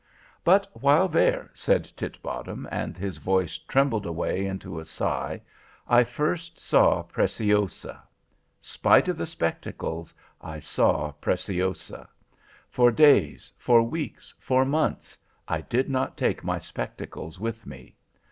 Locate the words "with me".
17.39-17.93